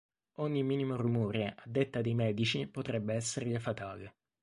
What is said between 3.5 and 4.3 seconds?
fatale.